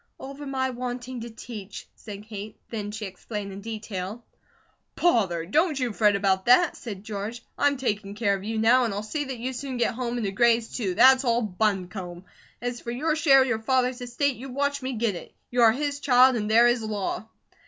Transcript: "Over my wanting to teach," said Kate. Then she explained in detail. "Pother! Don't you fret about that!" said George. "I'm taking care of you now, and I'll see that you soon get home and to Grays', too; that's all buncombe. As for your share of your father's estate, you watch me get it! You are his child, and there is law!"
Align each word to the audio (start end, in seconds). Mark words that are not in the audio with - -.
"Over 0.19 0.47
my 0.47 0.71
wanting 0.71 1.21
to 1.21 1.29
teach," 1.29 1.87
said 1.93 2.23
Kate. 2.25 2.59
Then 2.71 2.89
she 2.89 3.05
explained 3.05 3.53
in 3.53 3.61
detail. 3.61 4.25
"Pother! 4.95 5.45
Don't 5.45 5.79
you 5.79 5.93
fret 5.93 6.15
about 6.15 6.47
that!" 6.47 6.75
said 6.75 7.03
George. 7.03 7.45
"I'm 7.55 7.77
taking 7.77 8.15
care 8.15 8.33
of 8.33 8.43
you 8.43 8.57
now, 8.57 8.83
and 8.83 8.95
I'll 8.95 9.03
see 9.03 9.25
that 9.25 9.37
you 9.37 9.53
soon 9.53 9.77
get 9.77 9.93
home 9.93 10.17
and 10.17 10.25
to 10.25 10.31
Grays', 10.31 10.75
too; 10.75 10.95
that's 10.95 11.23
all 11.23 11.43
buncombe. 11.43 12.25
As 12.63 12.81
for 12.81 12.89
your 12.89 13.15
share 13.15 13.43
of 13.43 13.47
your 13.47 13.61
father's 13.61 14.01
estate, 14.01 14.37
you 14.37 14.49
watch 14.49 14.81
me 14.81 14.93
get 14.93 15.13
it! 15.13 15.35
You 15.51 15.61
are 15.61 15.71
his 15.71 15.99
child, 15.99 16.35
and 16.35 16.49
there 16.49 16.65
is 16.67 16.81
law!" 16.81 17.27